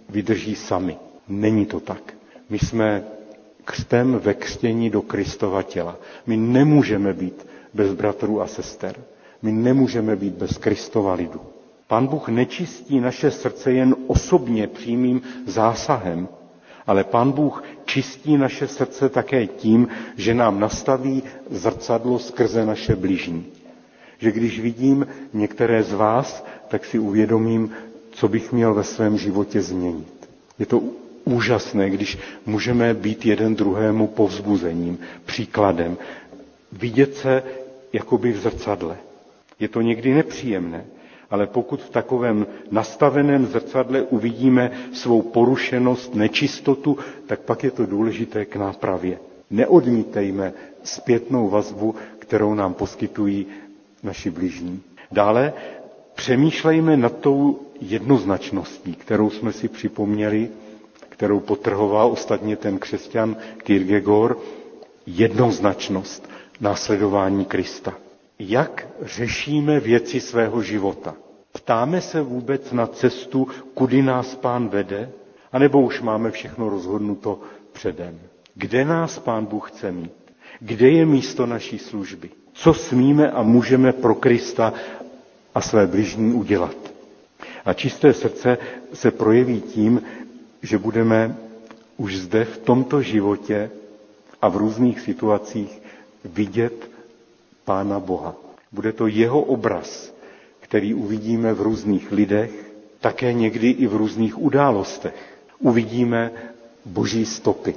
[0.09, 0.97] vydrží sami.
[1.29, 2.15] Není to tak.
[2.51, 3.05] My jsme
[3.65, 5.97] křtem ve křtění do Kristova těla.
[6.27, 8.97] My nemůžeme být bez bratrů a sester.
[9.43, 11.41] My nemůžeme být bez Kristova lidu.
[11.95, 16.29] Pan Bůh nečistí naše srdce jen osobně přímým zásahem,
[16.87, 23.47] ale Pan Bůh čistí naše srdce také tím, že nám nastaví zrcadlo skrze naše bližní.
[24.19, 27.71] Že když vidím některé z vás, tak si uvědomím,
[28.11, 30.29] co bych měl ve svém životě změnit.
[30.59, 30.83] Je to
[31.25, 35.97] úžasné, když můžeme být jeden druhému povzbuzením, příkladem,
[36.73, 37.43] vidět se
[37.93, 38.97] jakoby v zrcadle.
[39.61, 40.85] Je to někdy nepříjemné,
[41.35, 48.45] ale pokud v takovém nastaveném zrcadle uvidíme svou porušenost, nečistotu, tak pak je to důležité
[48.45, 49.19] k nápravě.
[49.51, 53.47] Neodmítejme zpětnou vazbu, kterou nám poskytují
[54.03, 54.83] naši blížní.
[55.13, 55.53] Dále
[56.15, 60.49] přemýšlejme nad tou jednoznačností, kterou jsme si připomněli,
[61.09, 64.39] kterou potrhoval ostatně ten křesťan Kierkegaard,
[65.07, 66.31] jednoznačnost
[66.61, 67.95] následování Krista.
[68.39, 71.15] Jak řešíme věci svého života?
[71.65, 75.11] Ptáme se vůbec na cestu, kudy nás pán vede?
[75.53, 77.41] A nebo už máme všechno rozhodnuto
[77.73, 78.21] předem?
[78.55, 80.13] Kde nás pán Bůh chce mít?
[80.61, 82.31] Kde je místo naší služby?
[82.53, 84.73] Co smíme a můžeme pro Krista
[85.55, 86.77] a své bližní udělat?
[87.65, 88.59] A čisté srdce
[88.93, 90.03] se projeví tím,
[90.63, 91.37] že budeme
[91.97, 93.71] už zde v tomto životě
[94.43, 95.83] a v různých situacích
[96.25, 96.91] vidět
[97.65, 98.35] Pána Boha.
[98.73, 100.14] Bude to jeho obraz,
[100.75, 102.51] který uvidíme v různých lidech,
[103.01, 105.15] také někdy i v různých událostech.
[105.59, 106.31] Uvidíme
[106.85, 107.75] boží stopy.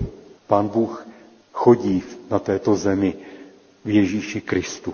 [0.48, 1.08] Pán Bůh
[1.54, 3.14] chodí na této zemi
[3.86, 4.93] v Ježíši Kristu.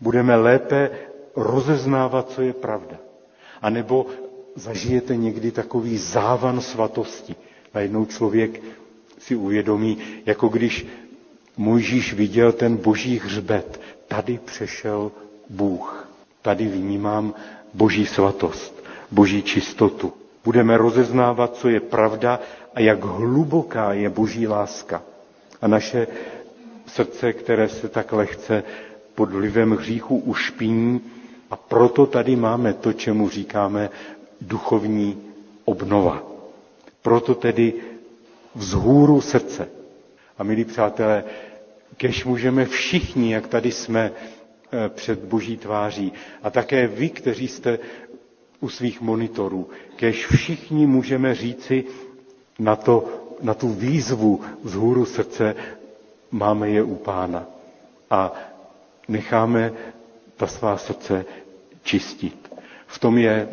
[0.00, 0.90] Budeme lépe
[1.36, 2.96] rozeznávat, co je pravda.
[3.62, 4.06] A nebo
[4.54, 7.36] zažijete někdy takový závan svatosti.
[7.74, 8.62] Najednou člověk
[9.18, 10.86] si uvědomí, jako když
[11.56, 13.80] Mojžíš viděl ten boží hřbet.
[14.08, 15.12] Tady přešel
[15.50, 16.05] Bůh.
[16.46, 17.34] Tady vnímám
[17.74, 20.12] boží svatost, boží čistotu.
[20.44, 22.40] Budeme rozeznávat, co je pravda
[22.74, 25.02] a jak hluboká je boží láska.
[25.62, 26.06] A naše
[26.86, 28.62] srdce, které se tak lehce
[29.14, 31.00] pod vlivem hříchu ušpiní,
[31.50, 33.90] a proto tady máme to, čemu říkáme
[34.40, 35.18] duchovní
[35.64, 36.22] obnova.
[37.02, 37.74] Proto tedy
[38.54, 39.68] vzhůru srdce.
[40.38, 41.24] A milí přátelé,
[41.96, 44.12] kež můžeme všichni, jak tady jsme
[44.88, 46.12] před boží tváří,
[46.42, 47.78] a také vy, kteří jste
[48.60, 51.84] u svých monitorů, kež všichni můžeme říci
[52.58, 53.04] na, to,
[53.42, 55.54] na tu výzvu vzhůru srdce,
[56.30, 57.46] máme je u pána.
[58.10, 58.32] A
[59.08, 59.72] necháme
[60.36, 61.24] ta svá srdce
[61.82, 62.52] čistit.
[62.86, 63.48] V tom je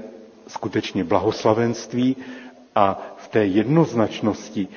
[0.47, 2.15] skutečně blahoslavenství
[2.75, 4.67] a v té jednoznačnosti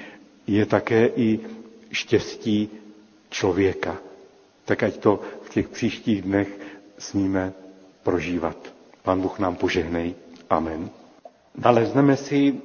[0.47, 1.41] je také i
[1.93, 2.69] štěstí
[3.31, 3.97] člověka.
[4.67, 6.49] Tak ať to v těch příštích dnech
[6.99, 7.53] smíme
[8.03, 8.57] prožívat.
[9.03, 10.15] Pán Bůh nám požehnej.
[10.51, 10.91] Amen.
[11.57, 12.61] Nalezneme si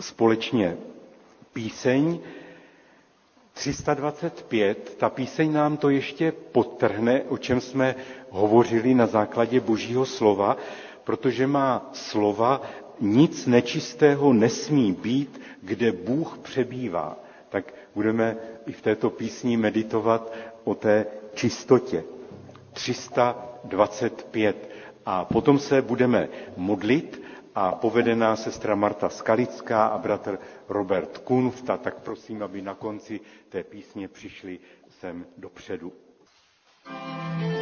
[0.00, 0.76] společně
[1.52, 2.18] píseň
[3.52, 4.96] 325.
[4.98, 7.94] Ta píseň nám to ještě podtrhne, o čem jsme
[8.30, 10.56] hovořili na základě Božího slova,
[11.04, 12.62] protože má slova
[13.00, 17.16] nic nečistého nesmí být, kde Bůh přebývá.
[17.48, 20.32] Tak budeme i v této písni meditovat
[20.64, 21.06] o té
[21.36, 22.04] čistotě.
[22.72, 24.70] 325.
[25.06, 27.22] A potom se budeme modlit
[27.54, 33.20] a povede nás sestra Marta Skalická a bratr Robert Kunfta, tak prosím, aby na konci
[33.48, 34.58] té písně přišli
[35.00, 35.92] sem dopředu.
[36.88, 37.55] thank you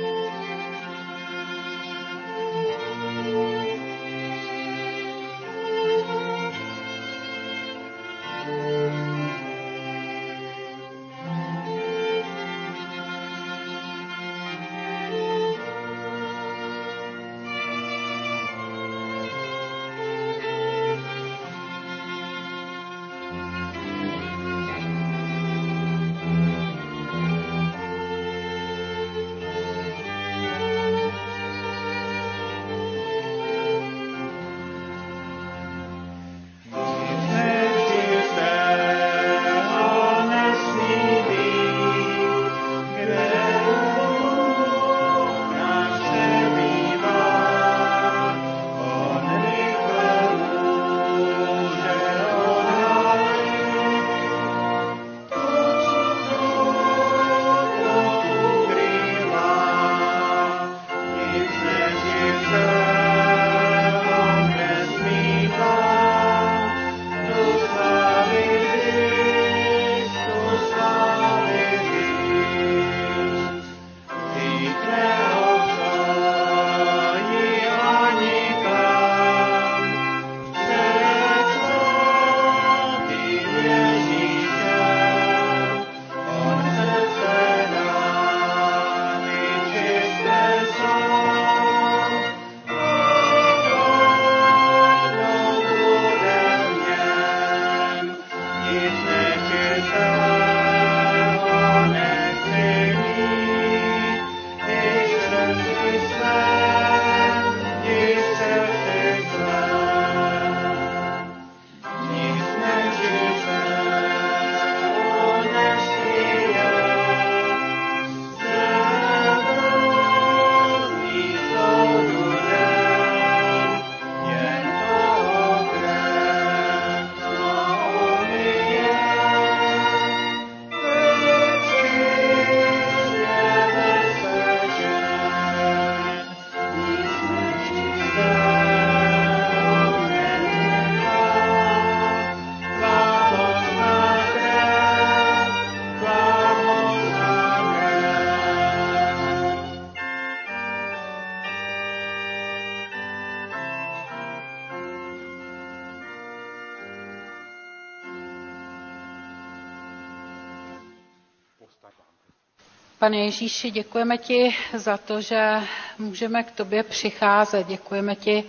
[163.05, 165.61] Pane Ježíši, děkujeme ti za to, že
[165.99, 167.67] můžeme k tobě přicházet.
[167.67, 168.45] Děkujeme ti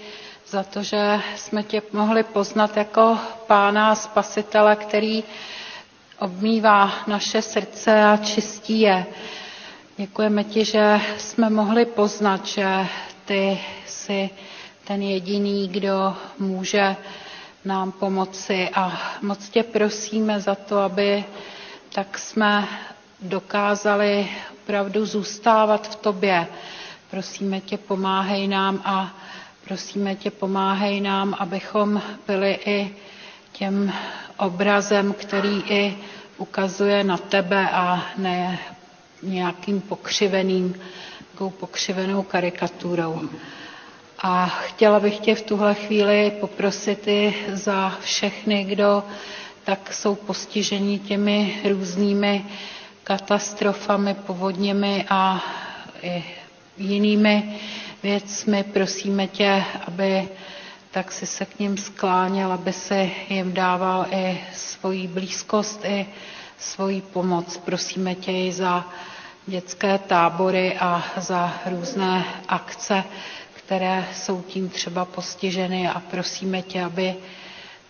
[0.48, 5.24] za to, že jsme tě mohli poznat jako pána spasitele, který
[6.20, 9.06] obmývá naše srdce a čistí je.
[9.98, 12.88] Děkujeme ti, že jsme mohli poznat, že
[13.26, 14.30] ty jsi
[14.88, 16.96] ten jediný, kdo může
[17.66, 21.24] nám pomoci a moc tě prosíme za to, aby
[21.94, 22.68] tak jsme
[23.22, 24.28] dokázali
[24.64, 26.48] opravdu zůstávat v tobě.
[27.12, 29.14] Prosíme tě, pomáhej nám a
[29.68, 32.96] prosíme tě, pomáhej nám, abychom byli i
[33.52, 33.94] těm
[34.38, 35.98] obrazem, který i
[36.38, 38.60] ukazuje na tebe a ne
[39.24, 40.76] nějakým pokřiveným,
[41.32, 43.22] takovou pokřivenou karikaturou.
[44.20, 49.04] A chtěla bych tě v tuhle chvíli poprosit i za všechny, kdo
[49.64, 52.46] tak jsou postiženi těmi různými
[53.06, 55.42] katastrofami, povodněmi a
[56.02, 56.26] i
[56.78, 57.60] jinými
[58.04, 58.64] věcmi.
[58.64, 60.30] Prosíme tě, aby
[60.92, 66.06] tak si se k ním skláněl, aby se jim dával i svoji blízkost, i
[66.58, 67.58] svoji pomoc.
[67.58, 68.86] Prosíme tě i za
[69.48, 73.04] dětské tábory a za různé akce,
[73.54, 77.16] které jsou tím třeba postiženy a prosíme tě, aby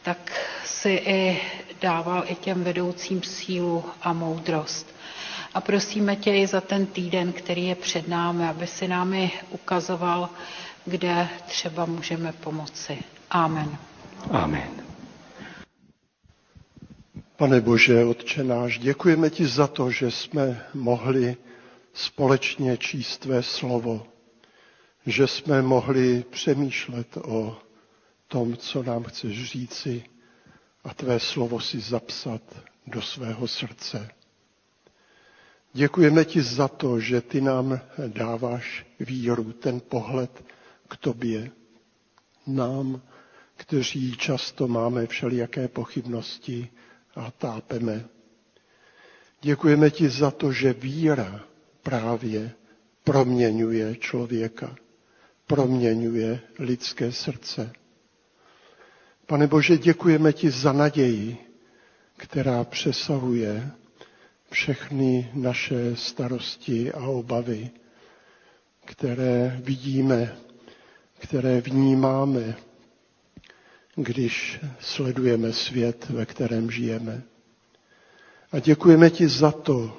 [0.03, 0.31] tak
[0.65, 1.41] si i
[1.81, 4.94] dával i těm vedoucím sílu a moudrost.
[5.55, 10.29] A prosíme tě i za ten týden, který je před námi, aby si námi ukazoval,
[10.85, 12.97] kde třeba můžeme pomoci.
[13.29, 13.77] Amen.
[14.31, 14.69] Amen.
[17.35, 21.37] Pane Bože, Otče náš, děkujeme ti za to, že jsme mohli
[21.93, 24.07] společně číst tvé slovo,
[25.05, 27.57] že jsme mohli přemýšlet o
[28.27, 30.03] tom, co nám chceš říci
[30.83, 32.41] a tvé slovo si zapsat
[32.87, 34.09] do svého srdce.
[35.75, 40.43] Děkujeme ti za to, že ty nám dáváš víru, ten pohled
[40.87, 41.51] k tobě,
[42.47, 43.01] nám,
[43.55, 46.69] kteří často máme všelijaké pochybnosti
[47.15, 48.05] a tápeme.
[49.41, 51.43] Děkujeme ti za to, že víra
[51.83, 52.51] právě
[53.03, 54.75] proměňuje člověka,
[55.47, 57.73] proměňuje lidské srdce.
[59.25, 61.37] Pane Bože, děkujeme ti za naději,
[62.17, 63.71] která přesahuje
[64.55, 67.69] všechny naše starosti a obavy,
[68.85, 70.35] které vidíme,
[71.19, 72.55] které vnímáme,
[73.95, 77.21] když sledujeme svět, ve kterém žijeme.
[78.51, 79.97] A děkujeme ti za to,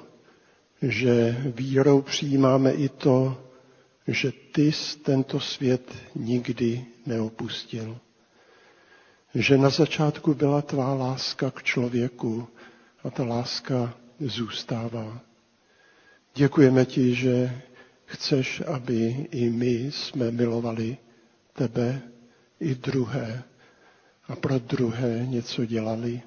[0.81, 3.43] že vírou přijímáme i to,
[4.07, 7.97] že ty jsi tento svět nikdy neopustil.
[9.35, 12.47] Že na začátku byla tvá láska k člověku
[13.03, 15.19] a ta láska zůstává.
[16.35, 17.61] Děkujeme ti, že
[18.05, 20.97] chceš, aby i my jsme milovali
[21.53, 22.01] tebe
[22.59, 23.43] i druhé
[24.27, 26.21] a pro druhé něco dělali.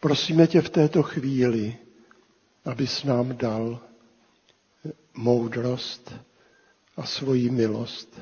[0.00, 1.76] Prosíme tě v této chvíli,
[2.64, 3.80] abys nám dal
[5.16, 6.14] moudrost
[6.96, 8.20] a svoji milost,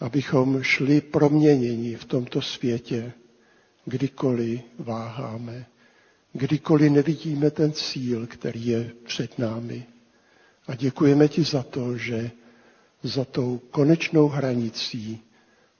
[0.00, 3.12] abychom šli proměnění v tomto světě,
[3.84, 5.66] kdykoliv váháme
[6.32, 9.86] kdykoliv nevidíme ten cíl, který je před námi.
[10.66, 12.30] A děkujeme ti za to, že
[13.02, 15.20] za tou konečnou hranicí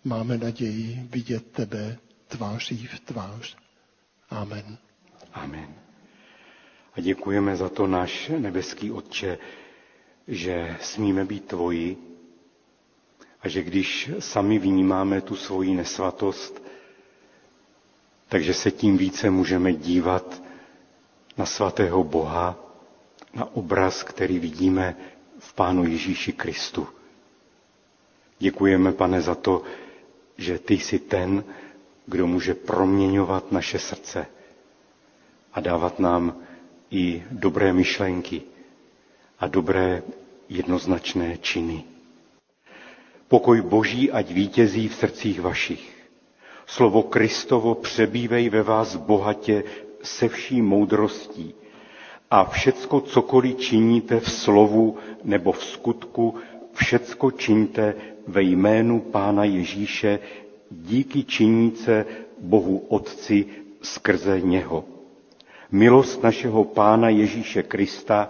[0.05, 1.99] máme naději vidět tebe
[2.29, 3.57] tváří v tvář.
[4.31, 4.79] Amen.
[5.33, 5.75] Amen.
[6.95, 9.39] A děkujeme za to, náš nebeský Otče,
[10.29, 11.97] že smíme být tvoji
[13.41, 16.63] a že když sami vnímáme tu svoji nesvatost,
[18.29, 20.42] takže se tím více můžeme dívat
[21.37, 22.57] na svatého Boha,
[23.35, 24.97] na obraz, který vidíme
[25.39, 26.89] v Pánu Ježíši Kristu.
[28.39, 29.63] Děkujeme, pane, za to,
[30.39, 31.45] že ty jsi ten,
[32.07, 34.27] kdo může proměňovat naše srdce
[35.53, 36.37] a dávat nám
[36.91, 38.43] i dobré myšlenky
[39.39, 40.03] a dobré
[40.49, 41.85] jednoznačné činy.
[43.29, 45.93] Pokoj Boží ať vítězí v srdcích vašich.
[46.67, 49.65] Slovo Kristovo přebývej ve vás bohatě
[50.03, 51.55] se vší moudrostí
[52.31, 56.35] a všecko, cokoliv činíte v slovu nebo v skutku,
[56.73, 57.95] všecko čiňte
[58.27, 60.19] ve jménu Pána Ježíše,
[60.71, 62.07] díky činíce
[62.41, 63.45] Bohu Otci
[63.83, 64.85] skrze něho.
[65.71, 68.29] Milost našeho Pána Ježíše Krista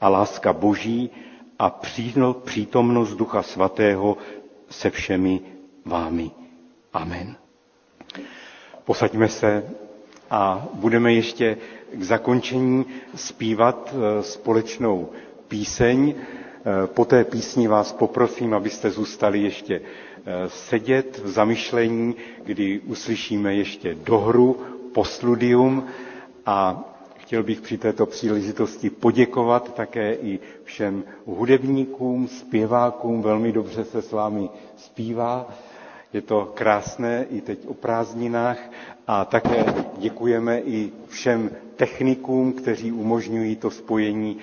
[0.00, 1.10] a láska Boží
[1.58, 1.70] a
[2.44, 4.16] přítomnost Ducha Svatého
[4.70, 5.40] se všemi
[5.84, 6.30] vámi.
[6.92, 7.36] Amen.
[8.84, 9.64] Posaďme se
[10.30, 11.56] a budeme ještě
[11.94, 15.08] k zakončení zpívat eh, společnou
[15.48, 16.14] píseň.
[16.14, 22.14] Eh, po té písni vás poprosím, abyste zůstali ještě eh, sedět v zamyšlení,
[22.44, 24.56] kdy uslyšíme ještě dohru,
[24.94, 25.84] postludium
[26.46, 26.84] a
[27.18, 34.12] chtěl bych při této příležitosti poděkovat také i všem hudebníkům, zpěvákům, velmi dobře se s
[34.12, 35.48] vámi zpívá.
[36.12, 38.58] Je to krásné i teď o prázdninách
[39.06, 39.64] a také
[39.98, 44.38] děkujeme i všem technikům, kteří umožňují to spojení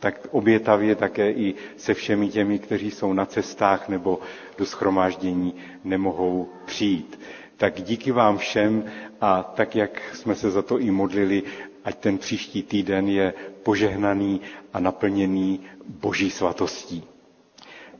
[0.00, 4.18] tak obětavě také i se všemi těmi, kteří jsou na cestách nebo
[4.58, 5.54] do schromáždění
[5.84, 7.20] nemohou přijít.
[7.56, 8.84] Tak díky vám všem
[9.20, 11.42] a tak, jak jsme se za to i modlili,
[11.84, 14.40] ať ten příští týden je požehnaný
[14.72, 17.04] a naplněný boží svatostí.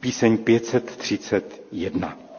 [0.00, 2.29] Píseň 531.